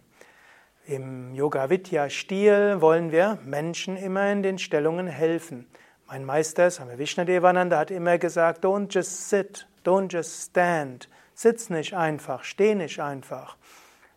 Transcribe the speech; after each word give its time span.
Im 0.86 1.34
Yoga 1.34 1.70
Vidya 1.70 2.10
Stil 2.10 2.82
wollen 2.82 3.14
wir 3.14 3.38
Menschen 3.46 3.96
immer 3.96 4.30
in 4.30 4.44
den 4.44 4.60
Stellungen 4.60 5.08
helfen. 5.08 5.68
Mein 6.06 6.26
Meister 6.26 6.70
Swami 6.70 6.98
Vishnadevananda 6.98 7.78
hat 7.80 7.92
immer 7.92 8.18
gesagt, 8.18 8.66
don't 8.66 8.94
just 8.94 9.30
sit, 9.30 9.66
don't 9.86 10.12
just 10.12 10.50
stand. 10.50 11.08
Sitz 11.34 11.70
nicht 11.70 11.94
einfach, 11.94 12.44
steh 12.44 12.76
nicht 12.76 13.00
einfach. 13.00 13.56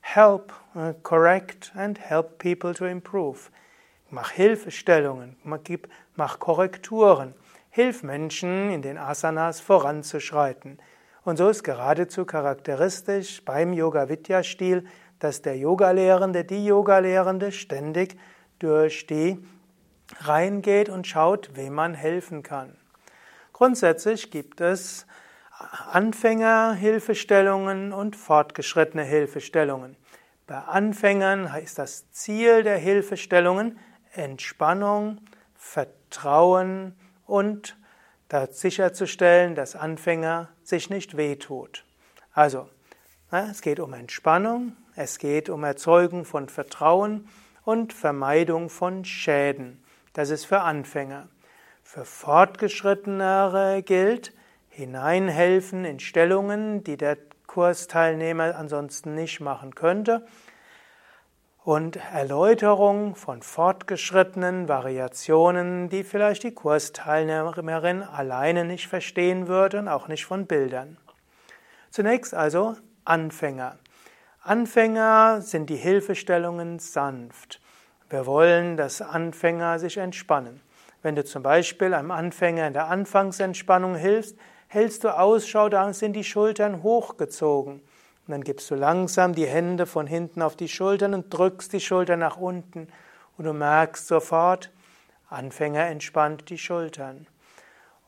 Help, 0.00 0.52
uh, 0.74 0.94
correct 1.04 1.70
and 1.76 2.00
help 2.00 2.38
people 2.38 2.74
to 2.74 2.86
improve. 2.86 3.50
Mach 4.10 4.32
Hilfestellungen, 4.32 5.36
mach 6.16 6.40
Korrekturen. 6.40 7.34
Hilf 7.74 8.04
Menschen, 8.04 8.70
in 8.70 8.82
den 8.82 8.98
Asanas 8.98 9.58
voranzuschreiten. 9.58 10.78
Und 11.24 11.38
so 11.38 11.48
ist 11.48 11.64
geradezu 11.64 12.24
charakteristisch 12.24 13.44
beim 13.44 13.72
Yoga-Vidya-Stil, 13.72 14.86
dass 15.18 15.42
der 15.42 15.56
Yogalehrende, 15.56 16.44
die 16.44 16.66
Yogalehrende 16.66 17.50
ständig 17.50 18.16
durch 18.60 19.08
die 19.08 19.44
Reihen 20.20 20.62
geht 20.62 20.88
und 20.88 21.08
schaut, 21.08 21.56
wem 21.56 21.74
man 21.74 21.94
helfen 21.94 22.44
kann. 22.44 22.76
Grundsätzlich 23.52 24.30
gibt 24.30 24.60
es 24.60 25.08
Anfängerhilfestellungen 25.90 27.92
und 27.92 28.14
fortgeschrittene 28.14 29.02
Hilfestellungen. 29.02 29.96
Bei 30.46 30.58
Anfängern 30.58 31.52
ist 31.60 31.80
das 31.80 32.08
Ziel 32.12 32.62
der 32.62 32.78
Hilfestellungen 32.78 33.80
Entspannung, 34.12 35.18
Vertrauen, 35.56 36.94
und 37.26 37.76
sicherzustellen, 38.50 39.54
dass 39.54 39.76
Anfänger 39.76 40.48
sich 40.62 40.90
nicht 40.90 41.16
wehtut. 41.16 41.84
Also, 42.32 42.68
es 43.30 43.60
geht 43.62 43.80
um 43.80 43.92
Entspannung, 43.92 44.76
es 44.96 45.18
geht 45.18 45.48
um 45.48 45.64
Erzeugung 45.64 46.24
von 46.24 46.48
Vertrauen 46.48 47.28
und 47.64 47.92
Vermeidung 47.92 48.70
von 48.70 49.04
Schäden. 49.04 49.82
Das 50.12 50.30
ist 50.30 50.44
für 50.44 50.60
Anfänger. 50.60 51.28
Für 51.82 52.04
Fortgeschrittenere 52.04 53.82
gilt, 53.82 54.32
hineinhelfen 54.68 55.84
in 55.84 56.00
Stellungen, 56.00 56.82
die 56.82 56.96
der 56.96 57.18
Kursteilnehmer 57.46 58.56
ansonsten 58.56 59.14
nicht 59.14 59.40
machen 59.40 59.74
könnte 59.74 60.26
und 61.64 61.96
Erläuterung 62.12 63.16
von 63.16 63.40
fortgeschrittenen 63.40 64.68
Variationen, 64.68 65.88
die 65.88 66.04
vielleicht 66.04 66.42
die 66.42 66.52
Kursteilnehmerin 66.52 68.02
alleine 68.02 68.66
nicht 68.66 68.86
verstehen 68.86 69.48
würde 69.48 69.78
und 69.78 69.88
auch 69.88 70.06
nicht 70.06 70.26
von 70.26 70.44
Bildern. 70.44 70.98
Zunächst 71.90 72.34
also 72.34 72.76
Anfänger. 73.06 73.78
Anfänger 74.42 75.40
sind 75.40 75.70
die 75.70 75.76
Hilfestellungen 75.76 76.80
sanft. 76.80 77.62
Wir 78.10 78.26
wollen, 78.26 78.76
dass 78.76 79.00
Anfänger 79.00 79.78
sich 79.78 79.96
entspannen. 79.96 80.60
Wenn 81.00 81.16
du 81.16 81.24
zum 81.24 81.42
Beispiel 81.42 81.94
einem 81.94 82.10
Anfänger 82.10 82.66
in 82.66 82.74
der 82.74 82.88
Anfangsentspannung 82.88 83.94
hilfst, 83.94 84.36
hältst 84.68 85.02
du 85.02 85.16
Ausschau, 85.16 85.70
da 85.70 85.90
sind 85.94 86.12
die 86.12 86.24
Schultern 86.24 86.82
hochgezogen. 86.82 87.80
Und 88.26 88.32
dann 88.32 88.44
gibst 88.44 88.70
du 88.70 88.74
langsam 88.74 89.34
die 89.34 89.46
Hände 89.46 89.84
von 89.84 90.06
hinten 90.06 90.40
auf 90.40 90.56
die 90.56 90.68
Schultern 90.68 91.12
und 91.12 91.30
drückst 91.30 91.72
die 91.74 91.80
Schultern 91.80 92.20
nach 92.20 92.38
unten. 92.38 92.88
Und 93.36 93.44
du 93.44 93.52
merkst 93.52 94.06
sofort, 94.06 94.70
Anfänger 95.28 95.86
entspannt 95.86 96.48
die 96.48 96.56
Schultern. 96.56 97.26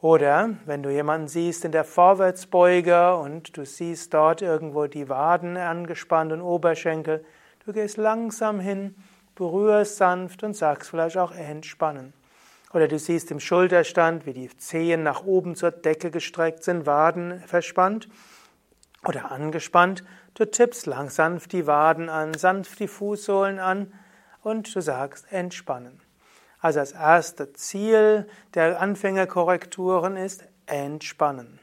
Oder 0.01 0.51
wenn 0.65 0.83
du 0.83 0.91
jemanden 0.91 1.29
siehst 1.29 1.65
in 1.65 1.73
der 1.73 1.85
Vorwärtsbeuge 1.85 3.17
und 3.17 3.57
du 3.57 3.67
siehst 3.67 4.15
dort 4.15 4.41
irgendwo 4.41 4.87
die 4.87 5.09
Waden 5.09 5.57
angespannt 5.57 6.33
und 6.33 6.41
Oberschenkel, 6.41 7.25
du 7.67 7.73
gehst 7.73 7.97
langsam 7.99 8.61
hin, 8.61 8.95
berührst 9.35 9.97
sanft 9.97 10.43
und 10.45 10.55
sagst 10.55 10.91
vielleicht 10.91 11.19
auch 11.19 11.33
entspannen. 11.33 12.15
Oder 12.73 12.89
du 12.89 12.99
siehst 12.99 13.31
im 13.31 13.41
Schulterstand, 13.41 14.25
wie 14.25 14.33
die 14.33 14.57
Zehen 14.57 15.03
nach 15.03 15.25
oben 15.25 15.57
zur 15.57 15.73
Decke 15.73 16.11
gestreckt 16.11 16.63
sind, 16.65 16.87
Waden 16.87 17.43
verspannt 17.47 18.09
oder 19.07 19.31
angespannt. 19.31 20.05
Du 20.35 20.45
tippst 20.45 20.87
lang 20.87 21.11
sanft 21.11 21.53
die 21.53 21.67
Waden 21.67 22.09
an, 22.09 22.35
sanft 22.35 22.79
die 22.81 22.89
Fußsohlen 22.89 23.59
an 23.59 23.93
und 24.43 24.75
du 24.75 24.81
sagst 24.81 25.33
entspannen. 25.33 26.01
Also 26.61 26.81
das 26.81 26.93
erste 26.93 27.53
Ziel 27.53 28.29
der 28.55 28.81
Anfängerkorrekturen 28.81 30.17
ist 30.17 30.45
entspannen. 30.67 31.61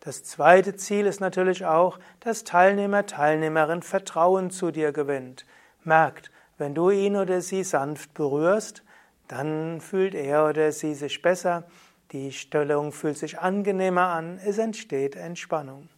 Das 0.00 0.24
zweite 0.24 0.76
Ziel 0.76 1.04
ist 1.04 1.20
natürlich 1.20 1.66
auch, 1.66 1.98
dass 2.20 2.44
Teilnehmer, 2.44 3.04
Teilnehmerin 3.04 3.82
Vertrauen 3.82 4.50
zu 4.50 4.70
dir 4.70 4.92
gewinnt. 4.92 5.44
Merkt, 5.84 6.30
wenn 6.56 6.74
du 6.74 6.90
ihn 6.90 7.16
oder 7.16 7.42
sie 7.42 7.64
sanft 7.64 8.14
berührst, 8.14 8.82
dann 9.28 9.80
fühlt 9.80 10.14
er 10.14 10.48
oder 10.48 10.72
sie 10.72 10.94
sich 10.94 11.20
besser, 11.20 11.64
die 12.12 12.32
Stellung 12.32 12.92
fühlt 12.92 13.18
sich 13.18 13.38
angenehmer 13.38 14.08
an, 14.08 14.40
es 14.44 14.58
entsteht 14.58 15.16
Entspannung. 15.16 15.88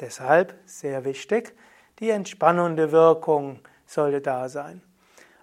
Deshalb 0.00 0.54
sehr 0.64 1.04
wichtig, 1.04 1.54
die 2.00 2.10
entspannende 2.10 2.90
Wirkung 2.90 3.60
sollte 3.86 4.20
da 4.20 4.48
sein. 4.48 4.82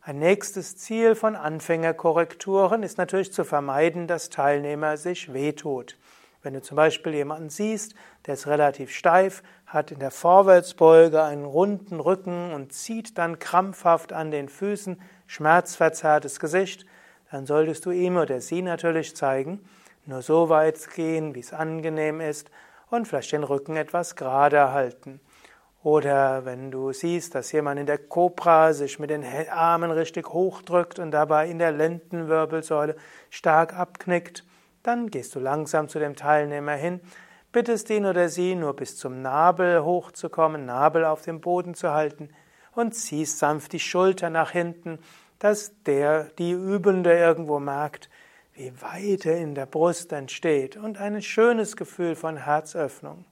Ein 0.01 0.19
nächstes 0.19 0.77
Ziel 0.77 1.15
von 1.15 1.35
Anfängerkorrekturen 1.35 2.83
ist 2.83 2.97
natürlich 2.97 3.31
zu 3.31 3.43
vermeiden, 3.43 4.07
dass 4.07 4.29
Teilnehmer 4.29 4.97
sich 4.97 5.31
wehtut. 5.31 5.97
Wenn 6.43 6.55
du 6.55 6.61
zum 6.61 6.75
Beispiel 6.75 7.13
jemanden 7.13 7.49
siehst, 7.49 7.93
der 8.25 8.33
ist 8.33 8.47
relativ 8.47 8.91
steif, 8.91 9.43
hat 9.67 9.91
in 9.91 9.99
der 9.99 10.09
Vorwärtsbeuge 10.09 11.21
einen 11.23 11.45
runden 11.45 11.99
Rücken 11.99 12.51
und 12.51 12.73
zieht 12.73 13.17
dann 13.19 13.37
krampfhaft 13.37 14.11
an 14.11 14.31
den 14.31 14.49
Füßen, 14.49 14.99
schmerzverzerrtes 15.27 16.39
Gesicht, 16.39 16.85
dann 17.29 17.45
solltest 17.45 17.85
du 17.85 17.91
ihm 17.91 18.17
oder 18.17 18.41
sie 18.41 18.63
natürlich 18.63 19.15
zeigen, 19.15 19.63
nur 20.05 20.23
so 20.23 20.49
weit 20.49 20.89
gehen, 20.95 21.35
wie 21.35 21.39
es 21.39 21.53
angenehm 21.53 22.21
ist, 22.21 22.49
und 22.91 23.07
vielleicht 23.07 23.31
den 23.31 23.43
Rücken 23.43 23.75
etwas 23.75 24.15
gerade 24.15 24.71
halten. 24.71 25.19
Oder 25.83 26.45
wenn 26.45 26.69
du 26.69 26.93
siehst, 26.93 27.33
dass 27.33 27.51
jemand 27.51 27.79
in 27.79 27.87
der 27.87 27.97
Kobra 27.97 28.73
sich 28.73 28.99
mit 28.99 29.09
den 29.09 29.25
Armen 29.49 29.89
richtig 29.89 30.27
hochdrückt 30.29 30.99
und 30.99 31.09
dabei 31.09 31.49
in 31.49 31.57
der 31.57 31.71
Lendenwirbelsäule 31.71 32.95
stark 33.31 33.73
abknickt, 33.73 34.45
dann 34.83 35.09
gehst 35.09 35.33
du 35.33 35.39
langsam 35.39 35.89
zu 35.89 35.97
dem 35.97 36.15
Teilnehmer 36.15 36.73
hin, 36.73 37.01
bittest 37.51 37.89
ihn 37.89 38.05
oder 38.05 38.29
sie 38.29 38.53
nur 38.53 38.75
bis 38.75 38.97
zum 38.97 39.23
Nabel 39.23 39.83
hochzukommen, 39.83 40.65
Nabel 40.65 41.05
auf 41.05 41.23
dem 41.23 41.41
Boden 41.41 41.73
zu 41.73 41.91
halten 41.91 42.29
und 42.73 42.93
ziehst 42.93 43.39
sanft 43.39 43.73
die 43.73 43.79
Schulter 43.79 44.29
nach 44.29 44.51
hinten, 44.51 44.99
dass 45.39 45.73
der, 45.83 46.25
die 46.37 46.51
Übende 46.51 47.17
irgendwo 47.17 47.59
merkt, 47.59 48.09
wie 48.61 48.79
Weite 48.79 49.31
in 49.31 49.55
der 49.55 49.65
Brust 49.65 50.13
entsteht 50.13 50.77
und 50.77 50.99
ein 50.99 51.19
schönes 51.23 51.75
Gefühl 51.75 52.15
von 52.15 52.37
Herzöffnung. 52.37 53.25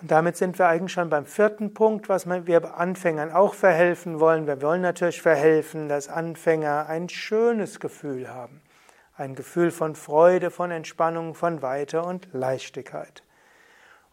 Und 0.00 0.12
damit 0.12 0.36
sind 0.36 0.56
wir 0.60 0.68
eigentlich 0.68 0.92
schon 0.92 1.10
beim 1.10 1.26
vierten 1.26 1.74
Punkt, 1.74 2.08
was 2.08 2.28
wir 2.28 2.78
Anfängern 2.78 3.32
auch 3.32 3.54
verhelfen 3.54 4.20
wollen. 4.20 4.46
Wir 4.46 4.62
wollen 4.62 4.82
natürlich 4.82 5.20
verhelfen, 5.20 5.88
dass 5.88 6.08
Anfänger 6.08 6.86
ein 6.88 7.08
schönes 7.08 7.80
Gefühl 7.80 8.32
haben. 8.32 8.62
ein 9.16 9.34
Gefühl 9.34 9.72
von 9.72 9.96
Freude, 9.96 10.52
von 10.52 10.70
Entspannung, 10.70 11.34
von 11.34 11.60
Weite 11.60 12.02
und 12.02 12.28
Leichtigkeit. 12.32 13.24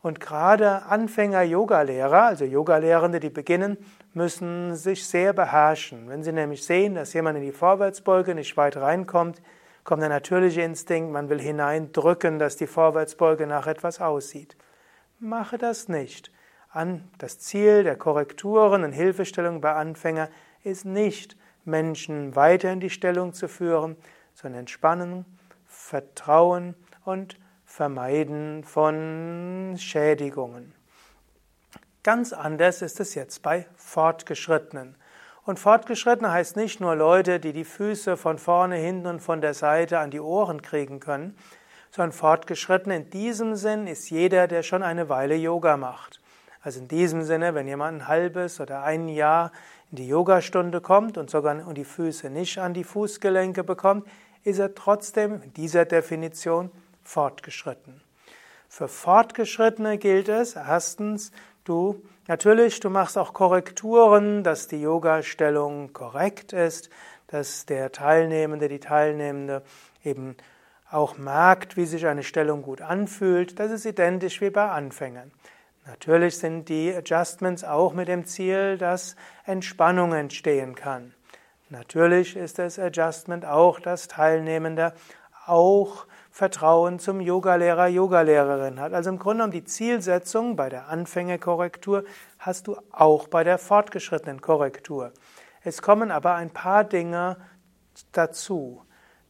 Und 0.06 0.20
gerade 0.20 0.84
Anfänger-Yoga-Lehrer, 0.84 2.26
also 2.26 2.46
Yogalehrende, 2.46 3.20
die 3.20 3.32
beginnen, 3.32 3.76
müssen 4.14 4.76
sich 4.76 5.08
sehr 5.08 5.34
beherrschen. 5.34 6.08
Wenn 6.10 6.22
sie 6.22 6.32
nämlich 6.32 6.64
sehen, 6.64 6.94
dass 6.94 7.14
jemand 7.14 7.40
in 7.40 7.44
die 7.44 7.52
Vorwärtsbeuge 7.52 8.36
nicht 8.36 8.56
weit 8.56 8.78
reinkommt, 8.78 9.42
kommt 9.84 10.04
der 10.04 10.10
natürliche 10.10 10.62
Instinkt, 10.62 11.12
man 11.12 11.30
will 11.30 11.42
hineindrücken, 11.42 12.38
dass 12.38 12.56
die 12.56 12.68
Vorwärtsbeuge 12.68 13.48
nach 13.48 13.66
etwas 13.66 14.00
aussieht. 14.00 14.56
Mache 15.18 15.58
das 15.58 15.88
nicht. 15.90 16.32
An 16.70 17.10
das 17.18 17.40
Ziel 17.40 17.84
der 17.84 17.96
Korrekturen 17.96 18.84
und 18.84 18.92
Hilfestellung 18.92 19.60
bei 19.60 19.74
Anfängern 19.74 20.30
ist 20.62 20.86
nicht, 20.86 21.36
Menschen 21.64 22.36
weiter 22.36 22.72
in 22.72 22.80
die 22.80 22.92
Stellung 22.92 23.34
zu 23.34 23.48
führen, 23.48 23.98
sondern 24.36 24.60
entspannen, 24.60 25.26
vertrauen 25.66 26.76
und 27.06 27.40
Vermeiden 27.76 28.64
von 28.64 29.76
Schädigungen. 29.78 30.74
Ganz 32.04 32.32
anders 32.32 32.82
ist 32.82 33.02
es 33.02 33.16
jetzt 33.16 33.42
bei 33.42 33.66
Fortgeschrittenen. 33.76 34.96
Und 35.44 35.60
Fortgeschrittene 35.60 36.32
heißt 36.32 36.56
nicht 36.56 36.80
nur 36.80 36.96
Leute, 36.96 37.42
die 37.42 37.52
die 37.52 37.66
Füße 37.66 38.16
von 38.16 38.38
vorne, 38.38 38.78
hinten 38.78 39.08
und 39.08 39.20
von 39.20 39.42
der 39.42 39.54
Seite 39.54 40.00
an 40.00 40.10
die 40.10 40.22
Ohren 40.22 40.62
kriegen 40.62 41.02
können, 41.02 41.38
sondern 41.92 42.14
Fortgeschrittene 42.14 42.96
in 42.96 43.10
diesem 43.10 43.58
Sinn 43.58 43.88
ist 43.88 44.10
jeder, 44.10 44.48
der 44.48 44.64
schon 44.64 44.82
eine 44.82 45.10
Weile 45.10 45.36
Yoga 45.36 45.76
macht. 45.76 46.22
Also 46.62 46.80
in 46.80 46.88
diesem 46.88 47.24
Sinne, 47.24 47.56
wenn 47.56 47.68
jemand 47.68 47.98
ein 47.98 48.08
halbes 48.08 48.62
oder 48.62 48.84
ein 48.84 49.10
Jahr 49.10 49.52
in 49.92 49.98
die 49.98 50.08
Yogastunde 50.08 50.80
kommt 50.80 51.18
und 51.18 51.30
sogar 51.30 51.68
und 51.68 51.78
die 51.78 51.84
Füße 51.84 52.30
nicht 52.30 52.58
an 52.58 52.74
die 52.74 52.86
Fußgelenke 52.86 53.66
bekommt, 53.66 54.08
ist 54.46 54.60
er 54.60 54.76
trotzdem 54.76 55.42
in 55.42 55.54
dieser 55.54 55.84
Definition 55.84 56.72
fortgeschritten. 57.06 58.02
Für 58.68 58.90
Fortgeschrittene 58.90 59.98
gilt 59.98 60.28
es, 60.28 60.56
erstens, 60.58 61.32
du, 61.64 62.02
natürlich, 62.28 62.82
du 62.82 62.90
machst 62.90 63.18
auch 63.18 63.34
Korrekturen, 63.34 64.44
dass 64.44 64.68
die 64.68 64.82
Yoga-Stellung 64.82 65.94
korrekt 65.94 66.52
ist, 66.52 66.90
dass 67.28 67.66
der 67.66 67.92
Teilnehmende, 67.92 68.68
die 68.68 68.80
Teilnehmende 68.80 69.64
eben 70.04 70.36
auch 70.92 71.18
merkt, 71.18 71.78
wie 71.78 71.86
sich 71.86 72.06
eine 72.06 72.24
Stellung 72.24 72.62
gut 72.62 72.82
anfühlt. 72.82 73.60
Das 73.60 73.72
ist 73.72 73.86
identisch 73.86 74.42
wie 74.42 74.50
bei 74.50 74.70
Anfängern. 74.70 75.32
Natürlich 75.86 76.38
sind 76.38 76.68
die 76.68 76.94
Adjustments 76.94 77.64
auch 77.64 77.94
mit 77.94 78.08
dem 78.08 78.26
Ziel, 78.26 78.78
dass 78.78 79.16
Entspannung 79.46 80.14
entstehen 80.14 80.76
kann. 80.76 81.14
Natürlich 81.70 82.36
ist 82.36 82.60
das 82.60 82.80
Adjustment 82.80 83.46
auch, 83.46 83.80
dass 83.80 84.08
Teilnehmende 84.08 84.94
auch 85.46 86.08
Vertrauen 86.36 87.00
zum 87.00 87.22
Yogalehrer, 87.22 87.88
Yogalehrerin 87.88 88.82
hat. 88.82 88.92
Also 88.92 89.10
im 89.10 89.20
Grunde 89.20 89.38
genommen 89.38 89.54
die 89.54 89.64
Zielsetzung 89.64 90.58
bei 90.58 90.68
der 90.68 90.90
Anfängerkorrektur 90.90 92.04
hast 92.40 92.68
du 92.68 92.76
auch 92.92 93.30
bei 93.30 93.46
der 93.46 93.58
fortgeschrittenen 93.58 94.42
Korrektur. 94.42 95.14
Es 95.64 95.82
kommen 95.82 96.12
aber 96.12 96.36
ein 96.36 96.50
paar 96.50 96.84
Dinge 96.84 97.38
dazu. 98.12 98.84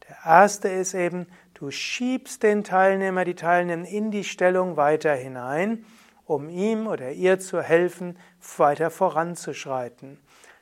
Der 0.08 0.16
erste 0.24 0.68
ist 0.68 0.94
eben, 0.94 1.28
du 1.54 1.70
schiebst 1.70 2.42
den 2.42 2.64
Teilnehmer, 2.64 3.24
die 3.24 3.36
Teilnehmer 3.36 3.86
in 3.86 4.10
die 4.10 4.24
Stellung 4.24 4.76
weiter 4.76 5.14
hinein, 5.14 5.84
um 6.24 6.48
ihm 6.48 6.88
oder 6.88 7.12
ihr 7.12 7.38
zu 7.38 7.62
helfen, 7.62 8.18
weiter 8.56 8.90
voranzuschreiten. 8.90 10.18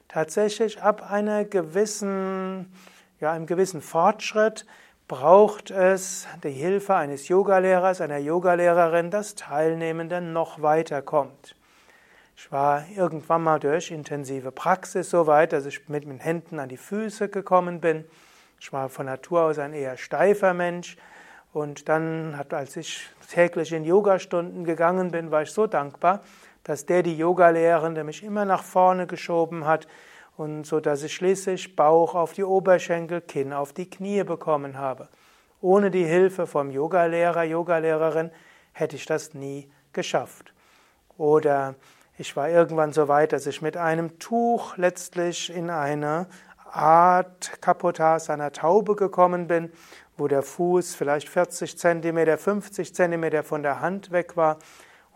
Tatsächlich 0.08 0.82
ab 0.82 1.10
einer 1.10 1.46
gewissen, 1.46 2.70
ja, 3.18 3.32
einem 3.32 3.46
gewissen 3.46 3.80
Fortschritt 3.80 4.66
braucht 5.08 5.70
es 5.70 6.26
die 6.42 6.50
Hilfe 6.50 6.94
eines 6.94 7.28
Yogalehrers, 7.28 8.00
einer 8.00 8.18
Yogalehrerin, 8.18 9.10
dass 9.10 9.34
Teilnehmende 9.34 10.20
noch 10.20 10.62
weiterkommt. 10.62 11.56
Ich 12.36 12.50
war 12.50 12.84
irgendwann 12.96 13.42
mal 13.42 13.60
durch 13.60 13.90
intensive 13.90 14.50
Praxis 14.50 15.10
so 15.10 15.26
weit, 15.26 15.52
dass 15.52 15.66
ich 15.66 15.88
mit 15.88 16.04
den 16.04 16.18
Händen 16.18 16.58
an 16.58 16.68
die 16.68 16.76
Füße 16.76 17.28
gekommen 17.28 17.80
bin. 17.80 18.04
Ich 18.58 18.72
war 18.72 18.88
von 18.88 19.06
Natur 19.06 19.42
aus 19.42 19.58
ein 19.58 19.72
eher 19.72 19.96
steifer 19.96 20.54
Mensch. 20.54 20.96
Und 21.52 21.88
dann, 21.88 22.34
als 22.50 22.76
ich 22.76 23.08
täglich 23.30 23.72
in 23.72 23.84
Yogastunden 23.84 24.64
gegangen 24.64 25.12
bin, 25.12 25.30
war 25.30 25.42
ich 25.42 25.52
so 25.52 25.66
dankbar, 25.66 26.22
dass 26.64 26.86
der 26.86 27.02
die 27.02 27.16
Yogalehrende 27.16 28.02
mich 28.02 28.24
immer 28.24 28.44
nach 28.44 28.64
vorne 28.64 29.06
geschoben 29.06 29.66
hat 29.66 29.86
und 30.36 30.64
so 30.64 30.80
dass 30.80 31.02
ich 31.02 31.14
schließlich 31.14 31.76
Bauch 31.76 32.14
auf 32.14 32.32
die 32.32 32.44
Oberschenkel, 32.44 33.20
Kinn 33.20 33.52
auf 33.52 33.72
die 33.72 33.88
Knie 33.88 34.24
bekommen 34.24 34.78
habe. 34.78 35.08
Ohne 35.60 35.90
die 35.90 36.04
Hilfe 36.04 36.46
vom 36.46 36.70
Yogalehrer, 36.70 37.44
Yogalehrerin 37.44 38.30
hätte 38.72 38.96
ich 38.96 39.06
das 39.06 39.34
nie 39.34 39.70
geschafft. 39.92 40.52
Oder 41.16 41.76
ich 42.18 42.36
war 42.36 42.48
irgendwann 42.48 42.92
so 42.92 43.08
weit, 43.08 43.32
dass 43.32 43.46
ich 43.46 43.62
mit 43.62 43.76
einem 43.76 44.18
Tuch 44.18 44.76
letztlich 44.76 45.54
in 45.54 45.70
eine 45.70 46.26
Art 46.70 47.62
Kapotas 47.62 48.30
einer 48.30 48.52
Taube 48.52 48.96
gekommen 48.96 49.46
bin, 49.46 49.72
wo 50.16 50.28
der 50.28 50.42
Fuß 50.42 50.94
vielleicht 50.94 51.28
40 51.28 51.78
Zentimeter, 51.78 52.36
50 52.36 52.94
Zentimeter 52.94 53.42
von 53.42 53.62
der 53.62 53.80
Hand 53.80 54.10
weg 54.10 54.36
war. 54.36 54.58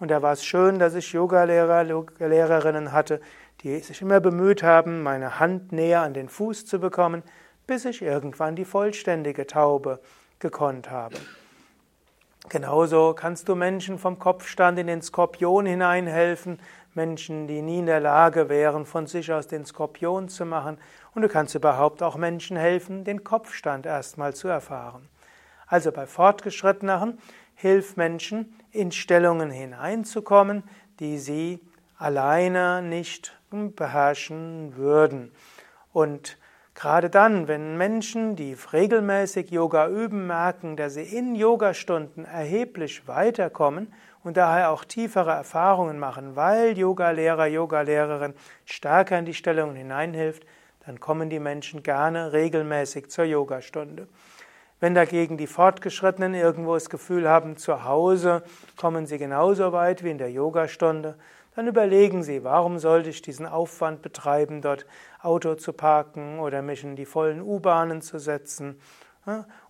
Und 0.00 0.10
da 0.10 0.22
war 0.22 0.32
es 0.32 0.44
schön, 0.44 0.78
dass 0.78 0.94
ich 0.94 1.12
Yogalehrer, 1.12 1.84
Lehrerinnen 2.20 2.92
hatte, 2.92 3.20
die 3.62 3.78
sich 3.80 4.02
immer 4.02 4.20
bemüht 4.20 4.62
haben, 4.62 5.02
meine 5.02 5.40
Hand 5.40 5.72
näher 5.72 6.02
an 6.02 6.14
den 6.14 6.28
Fuß 6.28 6.66
zu 6.66 6.78
bekommen, 6.78 7.22
bis 7.66 7.84
ich 7.84 8.02
irgendwann 8.02 8.56
die 8.56 8.64
vollständige 8.64 9.46
Taube 9.46 10.00
gekonnt 10.38 10.90
habe. 10.90 11.16
Genauso 12.48 13.12
kannst 13.14 13.48
du 13.48 13.54
Menschen 13.54 13.98
vom 13.98 14.18
Kopfstand 14.18 14.78
in 14.78 14.86
den 14.86 15.02
Skorpion 15.02 15.66
hineinhelfen, 15.66 16.58
Menschen, 16.94 17.46
die 17.46 17.60
nie 17.60 17.80
in 17.80 17.86
der 17.86 18.00
Lage 18.00 18.48
wären, 18.48 18.86
von 18.86 19.06
sich 19.06 19.32
aus 19.32 19.48
den 19.48 19.66
Skorpion 19.66 20.28
zu 20.28 20.46
machen. 20.46 20.78
Und 21.14 21.22
du 21.22 21.28
kannst 21.28 21.54
überhaupt 21.54 22.02
auch 22.02 22.16
Menschen 22.16 22.56
helfen, 22.56 23.04
den 23.04 23.22
Kopfstand 23.22 23.84
erstmal 23.84 24.34
zu 24.34 24.48
erfahren. 24.48 25.08
Also 25.66 25.92
bei 25.92 26.06
Fortgeschritteneren 26.06 27.18
hilf 27.54 27.96
Menschen, 27.96 28.54
in 28.70 28.92
Stellungen 28.92 29.50
hineinzukommen, 29.50 30.62
die 31.00 31.18
sie 31.18 31.60
alleine 31.98 32.80
nicht 32.82 33.36
beherrschen 33.50 34.76
würden. 34.76 35.32
Und 35.92 36.38
gerade 36.74 37.10
dann, 37.10 37.48
wenn 37.48 37.76
Menschen, 37.76 38.36
die 38.36 38.56
regelmäßig 38.72 39.50
Yoga 39.50 39.88
üben, 39.88 40.26
merken, 40.26 40.76
dass 40.76 40.94
sie 40.94 41.02
in 41.02 41.34
Yogastunden 41.34 42.24
erheblich 42.24 43.08
weiterkommen 43.08 43.92
und 44.22 44.36
daher 44.36 44.70
auch 44.70 44.84
tiefere 44.84 45.32
Erfahrungen 45.32 45.98
machen, 45.98 46.36
weil 46.36 46.78
Yogalehrer, 46.78 47.46
Yogalehrerin 47.46 48.34
stärker 48.64 49.18
in 49.18 49.24
die 49.24 49.34
Stellung 49.34 49.74
hineinhilft, 49.74 50.44
dann 50.86 51.00
kommen 51.00 51.30
die 51.30 51.40
Menschen 51.40 51.82
gerne 51.82 52.32
regelmäßig 52.32 53.10
zur 53.10 53.24
Yogastunde. 53.24 54.08
Wenn 54.80 54.94
dagegen 54.94 55.36
die 55.36 55.48
Fortgeschrittenen 55.48 56.34
irgendwo 56.34 56.74
das 56.74 56.88
Gefühl 56.88 57.28
haben, 57.28 57.56
zu 57.56 57.84
Hause 57.84 58.44
kommen 58.76 59.06
sie 59.06 59.18
genauso 59.18 59.72
weit 59.72 60.04
wie 60.04 60.10
in 60.10 60.18
der 60.18 60.30
Yogastunde, 60.30 61.16
dann 61.58 61.66
überlegen 61.66 62.22
Sie, 62.22 62.44
warum 62.44 62.78
sollte 62.78 63.10
ich 63.10 63.20
diesen 63.20 63.44
Aufwand 63.44 64.00
betreiben, 64.00 64.62
dort 64.62 64.86
Auto 65.20 65.56
zu 65.56 65.72
parken 65.72 66.38
oder 66.38 66.62
mich 66.62 66.84
in 66.84 66.94
die 66.94 67.04
vollen 67.04 67.42
U-Bahnen 67.42 68.00
zu 68.00 68.20
setzen 68.20 68.80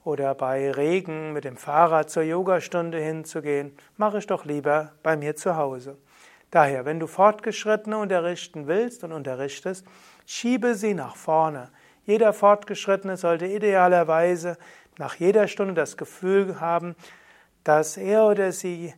oder 0.05 0.35
bei 0.35 0.71
Regen 0.71 1.33
mit 1.33 1.45
dem 1.45 1.57
Fahrrad 1.57 2.11
zur 2.11 2.25
Yogastunde 2.25 2.99
hinzugehen, 2.99 3.75
mache 3.97 4.19
ich 4.19 4.27
doch 4.27 4.45
lieber 4.45 4.93
bei 5.03 5.17
mir 5.17 5.35
zu 5.35 5.57
Hause. 5.57 5.97
Daher, 6.51 6.85
wenn 6.85 7.01
du 7.01 7.07
Fortgeschrittene 7.07 7.97
unterrichten 7.97 8.67
willst 8.67 9.03
und 9.03 9.13
unterrichtest, 9.13 9.87
schiebe 10.27 10.75
sie 10.75 10.93
nach 10.93 11.17
vorne. 11.17 11.71
Jeder 12.05 12.35
Fortgeschrittene 12.35 13.17
sollte 13.17 13.47
idealerweise 13.47 14.59
nach 14.99 15.15
jeder 15.15 15.49
Stunde 15.49 15.73
das 15.73 15.97
Gefühl 15.97 16.61
haben, 16.61 16.97
dass 17.65 17.97
er 17.97 18.27
oder 18.27 18.53
sie 18.53 18.93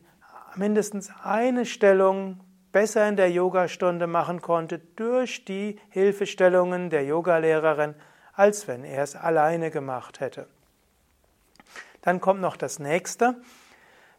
mindestens 0.57 1.09
eine 1.23 1.65
Stellung 1.65 2.41
besser 2.71 3.07
in 3.07 3.15
der 3.15 3.31
Yogastunde 3.31 4.07
machen 4.07 4.41
konnte 4.41 4.79
durch 4.95 5.45
die 5.45 5.79
Hilfestellungen 5.89 6.89
der 6.89 7.03
Yogalehrerin, 7.05 7.95
als 8.33 8.67
wenn 8.67 8.83
er 8.83 9.03
es 9.03 9.15
alleine 9.15 9.71
gemacht 9.71 10.19
hätte. 10.19 10.47
Dann 12.01 12.19
kommt 12.19 12.41
noch 12.41 12.57
das 12.57 12.79
nächste. 12.79 13.35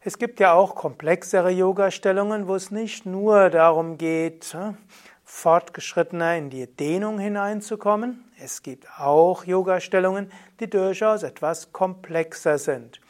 Es 0.00 0.18
gibt 0.18 0.40
ja 0.40 0.52
auch 0.52 0.74
komplexere 0.74 1.50
Yogastellungen, 1.50 2.48
wo 2.48 2.54
es 2.54 2.70
nicht 2.70 3.06
nur 3.06 3.50
darum 3.50 3.98
geht, 3.98 4.44
hm, 4.52 4.76
fortgeschrittener 5.24 6.36
in 6.36 6.50
die 6.50 6.66
Dehnung 6.66 7.18
hineinzukommen. 7.18 8.24
Es 8.38 8.62
gibt 8.62 8.86
auch 8.98 9.44
Yogastellungen, 9.44 10.30
die 10.60 10.68
durchaus 10.68 11.22
etwas 11.22 11.72
komplexer 11.72 12.58
sind. 12.58 13.00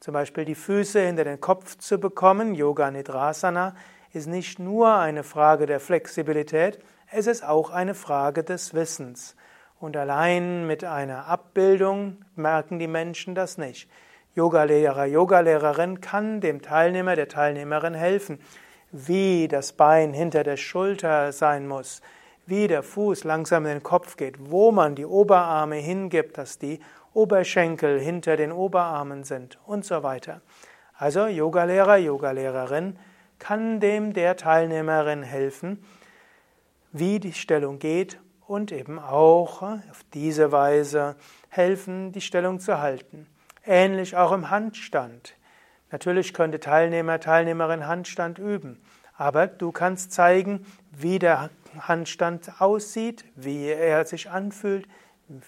Zum 0.00 0.14
Beispiel 0.14 0.44
die 0.44 0.54
Füße 0.54 1.00
hinter 1.00 1.24
den 1.24 1.40
Kopf 1.40 1.76
zu 1.76 1.98
bekommen, 1.98 2.54
Yoga 2.54 2.90
Nidrasana, 2.90 3.74
ist 4.18 4.26
nicht 4.26 4.58
nur 4.58 4.96
eine 4.96 5.22
Frage 5.22 5.66
der 5.66 5.78
Flexibilität, 5.78 6.80
es 7.12 7.28
ist 7.28 7.44
auch 7.44 7.70
eine 7.70 7.94
Frage 7.94 8.42
des 8.42 8.74
Wissens. 8.74 9.36
Und 9.78 9.96
allein 9.96 10.66
mit 10.66 10.82
einer 10.82 11.26
Abbildung 11.26 12.16
merken 12.34 12.80
die 12.80 12.88
Menschen 12.88 13.36
das 13.36 13.58
nicht. 13.58 13.88
Yogalehrer, 14.34 15.04
Yogalehrerin 15.06 16.00
kann 16.00 16.40
dem 16.40 16.62
Teilnehmer, 16.62 17.14
der 17.14 17.28
Teilnehmerin 17.28 17.94
helfen, 17.94 18.40
wie 18.90 19.46
das 19.46 19.72
Bein 19.72 20.12
hinter 20.12 20.42
der 20.42 20.56
Schulter 20.56 21.30
sein 21.30 21.68
muss, 21.68 22.02
wie 22.44 22.66
der 22.66 22.82
Fuß 22.82 23.22
langsam 23.22 23.66
in 23.66 23.74
den 23.74 23.82
Kopf 23.84 24.16
geht, 24.16 24.50
wo 24.50 24.72
man 24.72 24.96
die 24.96 25.06
Oberarme 25.06 25.76
hingibt, 25.76 26.38
dass 26.38 26.58
die 26.58 26.80
Oberschenkel 27.14 28.00
hinter 28.00 28.36
den 28.36 28.50
Oberarmen 28.50 29.22
sind 29.22 29.60
und 29.64 29.84
so 29.84 30.02
weiter. 30.02 30.40
Also 30.96 31.28
Yogalehrer, 31.28 31.98
Yogalehrerin 31.98 32.98
kann 33.38 33.80
dem 33.80 34.12
der 34.12 34.36
Teilnehmerin 34.36 35.22
helfen, 35.22 35.84
wie 36.92 37.20
die 37.20 37.32
Stellung 37.32 37.78
geht 37.78 38.18
und 38.46 38.72
eben 38.72 38.98
auch 38.98 39.62
auf 39.62 40.04
diese 40.14 40.52
Weise 40.52 41.16
helfen, 41.48 42.12
die 42.12 42.20
Stellung 42.20 42.60
zu 42.60 42.80
halten. 42.80 43.26
Ähnlich 43.64 44.16
auch 44.16 44.32
im 44.32 44.50
Handstand. 44.50 45.34
Natürlich 45.90 46.34
könnte 46.34 46.60
Teilnehmer, 46.60 47.20
Teilnehmerin 47.20 47.86
Handstand 47.86 48.38
üben, 48.38 48.80
aber 49.16 49.46
du 49.46 49.72
kannst 49.72 50.12
zeigen, 50.12 50.66
wie 50.92 51.18
der 51.18 51.50
Handstand 51.80 52.60
aussieht, 52.60 53.24
wie 53.36 53.66
er 53.66 54.04
sich 54.04 54.30
anfühlt, 54.30 54.86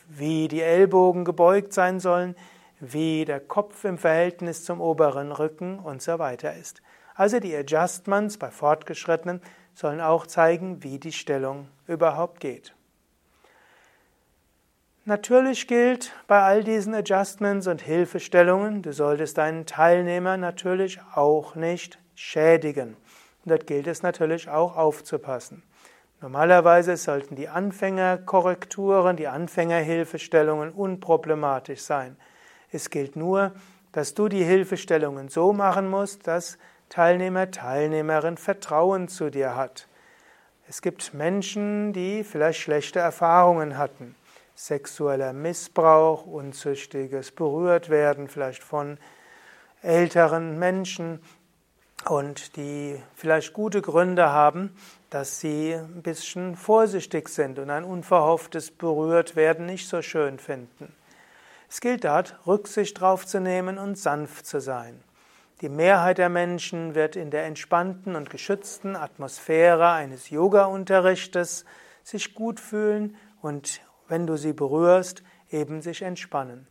wie 0.09 0.49
die 0.49 0.61
Ellbogen 0.61 1.25
gebeugt 1.25 1.73
sein 1.73 2.00
sollen, 2.00 2.37
wie 2.80 3.25
der 3.25 3.40
Kopf 3.40 3.85
im 3.85 3.99
Verhältnis 3.99 4.64
zum 4.64 4.80
oberen 4.80 5.32
Rücken 5.32 5.78
und 5.78 6.02
so 6.02 6.18
weiter 6.18 6.54
ist. 6.54 6.82
Also 7.14 7.40
die 7.40 7.55
Adjustments 7.55 8.38
bei 8.38 8.50
Fortgeschrittenen 8.50 9.40
sollen 9.75 10.00
auch 10.00 10.26
zeigen, 10.26 10.83
wie 10.83 10.99
die 10.99 11.12
Stellung 11.12 11.69
überhaupt 11.87 12.40
geht. 12.40 12.75
Natürlich 15.07 15.67
gilt 15.67 16.12
bei 16.26 16.43
all 16.43 16.62
diesen 16.62 16.95
Adjustments 16.95 17.67
und 17.67 17.83
Hilfestellungen, 17.83 18.83
du 18.83 18.93
solltest 18.93 19.38
deinen 19.38 19.67
Teilnehmer 19.67 20.37
natürlich 20.37 21.00
auch 21.14 21.55
nicht 21.55 21.99
schädigen. 22.14 22.97
Und 23.45 23.50
dort 23.50 23.67
gilt 23.67 23.87
es 23.87 24.02
natürlich 24.02 24.49
auch 24.49 24.76
aufzupassen. 24.76 25.62
Normalerweise 26.21 26.99
sollten 26.99 27.35
die 27.35 27.49
Anfängerkorrekturen, 27.49 29.17
die 29.17 29.26
Anfängerhilfestellungen 29.26 30.71
unproblematisch 30.71 31.81
sein. 31.81 32.19
Es 32.71 32.90
gilt 32.90 33.17
nur, 33.17 33.52
dass 33.93 34.12
du 34.12 34.29
die 34.29 34.45
Hilfestellungen 34.45 35.29
so 35.29 35.55
machen 35.55 35.88
musst, 35.88 36.26
dass 36.26 36.59
Teilnehmer, 36.90 37.50
Teilnehmerin 37.50 38.37
Vertrauen 38.37 39.09
zu 39.09 39.30
dir 39.30 39.56
hat. 39.56 39.88
Es 40.68 40.82
gibt 40.82 41.14
Menschen, 41.14 41.94
die 41.94 42.23
vielleicht 42.23 42.61
schlechte 42.61 42.99
Erfahrungen 42.99 43.78
hatten 43.78 44.14
sexueller 44.61 45.32
Missbrauch, 45.32 46.26
unzüchtiges 46.26 47.30
Berührtwerden, 47.30 48.28
vielleicht 48.28 48.62
von 48.62 48.99
älteren 49.82 50.59
Menschen 50.59 51.23
und 52.06 52.56
die 52.56 53.00
vielleicht 53.14 53.54
gute 53.54 53.80
Gründe 53.80 54.30
haben, 54.30 54.76
dass 55.09 55.40
sie 55.40 55.75
ein 55.75 56.02
bisschen 56.02 56.56
vorsichtig 56.56 57.30
sind 57.30 57.59
und 57.59 57.70
ein 57.70 57.85
unverhofftes 57.85 58.70
Berührtwerden 58.70 59.66
nicht 59.66 59.88
so 59.88 60.02
schön 60.02 60.38
finden. 60.38 60.94
Es 61.68 61.80
gilt 61.80 62.04
dort, 62.04 62.38
Rücksicht 62.47 63.00
drauf 63.00 63.26
zu 63.26 63.40
nehmen 63.40 63.78
und 63.78 63.97
sanft 63.97 64.47
zu 64.47 64.61
sein. 64.61 65.02
Die 65.61 65.69
Mehrheit 65.69 66.17
der 66.17 66.31
Menschen 66.31 66.95
wird 66.95 67.17
in 67.17 67.31
der 67.31 67.45
entspannten 67.45 68.17
und 68.17 68.31
geschützten 68.31 68.97
Atmosphäre 68.97 69.90
eines 69.90 70.31
Yoga-Unterrichtes 70.31 71.67
sich 72.02 72.35
gut 72.35 72.59
fühlen 72.59 73.14
und 73.43 73.83
wenn 74.09 74.26
du 74.26 74.38
sie 74.38 74.55
berührst, 74.55 75.23
eben 75.50 75.83
sich 75.83 76.00
entspannen. 76.00 76.67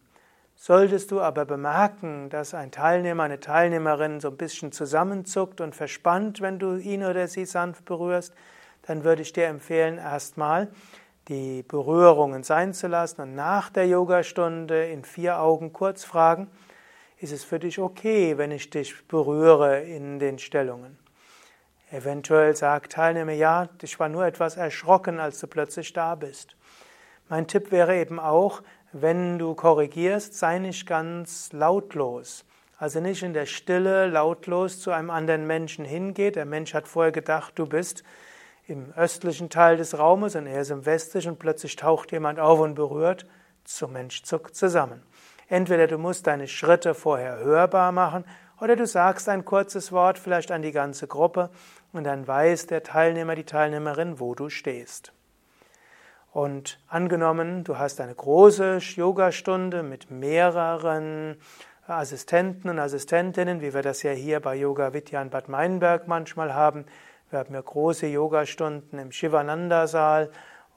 Solltest 0.56 1.12
du 1.12 1.22
aber 1.22 1.46
bemerken, 1.46 2.32
dass 2.32 2.56
ein 2.56 2.72
Teilnehmer, 2.72 3.24
eine 3.24 3.40
Teilnehmerin 3.40 4.20
so 4.20 4.30
ein 4.30 4.38
bisschen 4.38 4.72
zusammenzuckt 4.72 5.62
und 5.62 5.76
verspannt, 5.76 6.42
wenn 6.42 6.58
du 6.58 6.76
ihn 6.76 7.04
oder 7.04 7.28
sie 7.28 7.46
sanft 7.46 7.86
berührst, 7.86 8.34
dann 8.82 9.04
würde 9.04 9.22
ich 9.22 9.34
dir 9.34 9.46
empfehlen, 9.46 10.00
erstmal 10.00 10.68
die 11.28 11.62
Berührungen 11.62 12.42
sein 12.42 12.74
zu 12.74 12.88
lassen 12.88 13.22
und 13.22 13.36
nach 13.36 13.70
der 13.70 13.88
Yogastunde 13.88 14.88
in 14.88 15.04
vier 15.04 15.40
Augen 15.40 15.74
kurz 15.74 16.04
fragen, 16.04 16.50
ist 17.22 17.34
es 17.34 17.44
für 17.44 17.60
dich 17.60 17.80
okay, 17.80 18.38
wenn 18.38 18.52
ich 18.52 18.70
dich 18.70 19.08
berühre 19.08 19.82
in 19.82 20.20
den 20.20 20.40
Stellungen? 20.40 20.98
Eventuell 21.92 22.56
sagt 22.56 22.94
Teilnehmer, 22.94 23.34
ja, 23.34 23.68
ich 23.82 24.00
war 24.00 24.10
nur 24.10 24.26
etwas 24.26 24.58
erschrocken, 24.58 25.20
als 25.20 25.40
du 25.40 25.48
plötzlich 25.48 25.92
da 25.92 26.16
bist. 26.16 26.56
Mein 27.28 27.48
Tipp 27.48 27.72
wäre 27.72 27.98
eben 27.98 28.20
auch, 28.20 28.62
wenn 28.92 29.38
du 29.38 29.54
korrigierst, 29.54 30.34
sei 30.34 30.60
nicht 30.60 30.88
ganz 30.88 31.52
lautlos. 31.52 32.46
Also 32.78 33.02
nicht 33.02 33.24
in 33.24 33.34
der 33.34 33.46
Stille 33.46 34.08
lautlos 34.08 34.80
zu 34.80 34.92
einem 34.92 35.10
anderen 35.10 35.46
Menschen 35.46 35.84
hingeht. 35.84 36.38
Der 36.38 36.46
Mensch 36.46 36.74
hat 36.74 36.88
vorher 36.88 37.12
gedacht, 37.12 37.54
du 37.58 37.66
bist 37.66 38.04
im 38.68 38.94
östlichen 38.94 39.50
Teil 39.50 39.78
des 39.78 39.98
Raumes 39.98 40.36
und 40.36 40.48
er 40.48 40.62
ist 40.62 40.70
im 40.70 40.86
westlichen 40.86 41.32
und 41.32 41.40
plötzlich 41.40 41.76
taucht 41.76 42.12
jemand 42.12 42.40
auf 42.40 42.60
und 42.60 42.76
berührt. 42.76 43.26
Zum 43.66 43.94
Mensch 43.94 44.24
zuckt 44.24 44.56
zusammen. 44.56 45.04
Entweder 45.50 45.88
du 45.88 45.98
musst 45.98 46.28
deine 46.28 46.48
Schritte 46.48 46.94
vorher 46.94 47.40
hörbar 47.40 47.92
machen 47.92 48.24
oder 48.62 48.76
du 48.76 48.86
sagst 48.86 49.28
ein 49.28 49.46
kurzes 49.46 49.92
Wort 49.92 50.20
vielleicht 50.20 50.52
an 50.52 50.62
die 50.62 50.72
ganze 50.72 51.08
Gruppe 51.08 51.50
und 51.92 52.04
dann 52.04 52.28
weiß 52.28 52.68
der 52.68 52.84
Teilnehmer, 52.84 53.36
die 53.36 53.46
Teilnehmerin, 53.46 54.20
wo 54.20 54.36
du 54.36 54.50
stehst. 54.50 55.12
Und 56.32 56.80
angenommen, 56.88 57.64
du 57.64 57.80
hast 57.80 58.00
eine 58.00 58.14
große 58.14 58.78
Yogastunde 58.96 59.82
mit 59.82 60.12
mehreren 60.12 61.38
Assistenten 61.88 62.70
und 62.70 62.78
Assistentinnen, 62.78 63.62
wie 63.62 63.74
wir 63.74 63.82
das 63.82 64.04
ja 64.04 64.12
hier 64.12 64.40
bei 64.40 64.56
Yoga 64.56 64.94
Vidya 64.94 65.20
in 65.24 65.32
Bad 65.32 65.50
Meinberg 65.50 66.08
manchmal 66.08 66.54
haben. 66.54 66.86
Wir 67.32 67.40
haben 67.40 67.56
ja 67.56 67.62
große 67.62 68.06
Yogastunden 68.06 69.00
im 69.00 69.12
Shivananda-Saal 69.12 70.30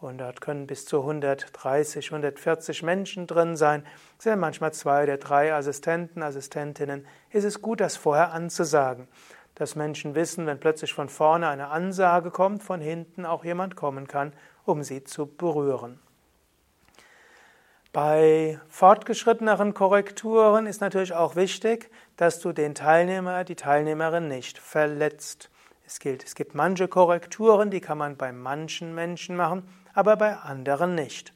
und 0.03 0.19
dort 0.19 0.41
können 0.41 0.67
bis 0.67 0.87
zu 0.87 1.01
130, 1.01 2.11
140 2.11 2.83
Menschen 2.83 3.27
drin 3.27 3.57
sein. 3.57 3.87
Es 4.19 4.25
sind 4.25 4.39
manchmal 4.39 4.73
zwei 4.73 5.05
oder 5.05 5.17
drei 5.17 5.55
Assistenten, 5.55 6.23
Assistentinnen. 6.23 7.07
Ist 7.31 7.45
es 7.45 7.63
gut, 7.63 7.81
das 7.81 7.97
vorher 7.97 8.33
anzusagen, 8.33 9.09
dass 9.55 9.77
Menschen 9.77 10.15
wissen, 10.15 10.47
wenn 10.47 10.61
plötzlich 10.61 10.93
von 10.93 11.09
vorne 11.09 11.49
eine 11.49 11.69
Ansage 11.69 12.31
kommt, 12.31 12.63
von 12.63 12.81
hinten 12.81 13.25
auch 13.27 13.45
jemand 13.45 13.77
kommen 13.77 14.07
kann 14.07 14.33
um 14.65 14.83
sie 14.83 15.05
zu 15.05 15.27
berühren. 15.27 16.01
Bei 17.93 18.59
fortgeschritteneren 18.69 19.75
Korrekturen 19.75 20.67
ist 20.67 20.81
natürlich 20.81 21.13
auch 21.13 21.37
wichtig, 21.37 21.91
dass 22.17 22.41
du 22.41 22.53
den 22.53 22.75
Teilnehmer, 22.75 23.45
die 23.45 23.57
Teilnehmerin 23.57 24.29
nicht 24.29 24.57
verletzt. 24.59 25.51
Es 25.85 25.99
gilt, 25.99 26.25
es 26.25 26.35
gibt 26.35 26.55
manche 26.55 26.89
Korrekturen, 26.89 27.71
die 27.71 27.83
kann 27.83 27.99
man 27.99 28.17
bei 28.17 28.33
manchen 28.33 28.95
Menschen 28.95 29.37
machen, 29.37 29.69
aber 29.95 30.17
bei 30.17 30.37
anderen 30.37 30.95
nicht. 30.95 31.33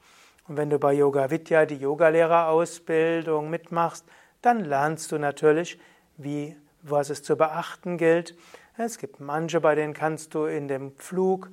Und 0.48 0.56
wenn 0.56 0.70
du 0.70 0.78
bei 0.78 0.92
Yoga 0.92 1.30
Vidya 1.30 1.66
die 1.66 1.76
Yogalehrerausbildung 1.76 3.50
mitmachst, 3.50 4.04
dann 4.42 4.60
lernst 4.60 5.10
du 5.10 5.18
natürlich, 5.18 5.78
wie, 6.16 6.56
was 6.82 7.10
es 7.10 7.22
zu 7.22 7.36
beachten 7.36 7.98
gilt. 7.98 8.36
Es 8.76 8.98
gibt 8.98 9.20
manche, 9.20 9.60
bei 9.60 9.74
denen 9.74 9.94
kannst 9.94 10.34
du 10.34 10.44
in 10.44 10.68
dem 10.68 10.94
Flug 10.96 11.50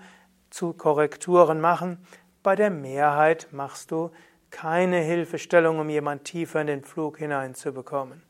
zu 0.49 0.73
Korrekturen 0.73 1.59
machen. 1.59 2.05
Bei 2.43 2.55
der 2.55 2.69
Mehrheit 2.69 3.47
machst 3.51 3.91
du 3.91 4.11
keine 4.51 4.99
Hilfestellung, 4.99 5.79
um 5.79 5.89
jemand 5.89 6.25
tiefer 6.25 6.61
in 6.61 6.67
den 6.67 6.83
Flug 6.83 7.17
hineinzubekommen. 7.17 8.21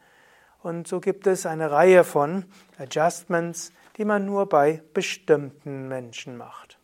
Und 0.62 0.88
so 0.88 1.02
gibt 1.02 1.28
es 1.28 1.46
eine 1.46 1.72
Reihe 1.72 2.06
von 2.06 2.46
Adjustments, 2.78 3.74
die 3.98 4.06
man 4.06 4.26
nur 4.26 4.48
bei 4.48 4.82
bestimmten 4.94 5.90
Menschen 5.90 6.38
macht. 6.38 6.80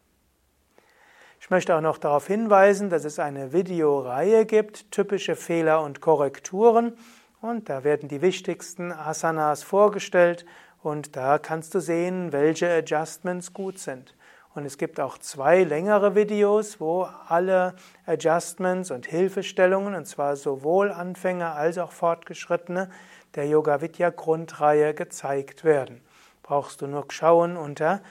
Ich 1.49 1.51
möchte 1.51 1.75
auch 1.75 1.81
noch 1.81 1.97
darauf 1.97 2.27
hinweisen, 2.27 2.91
dass 2.91 3.05
es 3.05 3.17
eine 3.17 3.53
Videoreihe 3.53 4.45
gibt, 4.45 4.91
typische 4.91 5.35
Fehler 5.35 5.81
und 5.81 5.99
Korrekturen. 5.99 6.93
Und 7.41 7.69
da 7.69 7.83
werden 7.83 8.07
die 8.07 8.21
wichtigsten 8.21 8.91
Asanas 8.91 9.63
vorgestellt 9.63 10.45
und 10.83 11.15
da 11.15 11.39
kannst 11.39 11.73
du 11.73 11.79
sehen, 11.79 12.31
welche 12.33 12.71
Adjustments 12.71 13.51
gut 13.51 13.79
sind. 13.79 14.15
Und 14.53 14.63
es 14.63 14.77
gibt 14.77 14.99
auch 14.99 15.17
zwei 15.17 15.63
längere 15.63 16.13
Videos, 16.13 16.79
wo 16.79 17.07
alle 17.27 17.73
Adjustments 18.05 18.91
und 18.91 19.07
Hilfestellungen, 19.07 19.95
und 19.95 20.05
zwar 20.05 20.35
sowohl 20.35 20.91
Anfänger 20.91 21.55
als 21.55 21.79
auch 21.79 21.93
Fortgeschrittene, 21.93 22.91
der 23.33 23.47
Yoga 23.47 23.81
Vidya 23.81 24.11
Grundreihe 24.11 24.93
gezeigt 24.93 25.63
werden. 25.63 26.01
Brauchst 26.43 26.81
du 26.81 26.85
nur 26.85 27.05
schauen 27.09 27.57
unter 27.57 28.01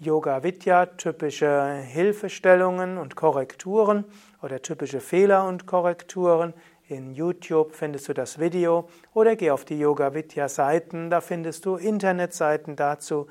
Yoga 0.00 0.42
Vidya 0.42 0.86
typische 0.86 1.74
Hilfestellungen 1.74 2.98
und 2.98 3.16
Korrekturen 3.16 4.04
oder 4.42 4.62
typische 4.62 4.98
Fehler 4.98 5.46
und 5.46 5.66
Korrekturen. 5.66 6.54
In 6.88 7.12
YouTube 7.12 7.74
findest 7.74 8.08
du 8.08 8.14
das 8.14 8.40
Video 8.40 8.88
oder 9.14 9.36
geh 9.36 9.50
auf 9.50 9.64
die 9.64 9.78
Yoga 9.78 10.14
Vidya 10.14 10.48
Seiten, 10.48 11.10
da 11.10 11.20
findest 11.20 11.66
du 11.66 11.76
Internetseiten 11.76 12.76
dazu 12.76 13.26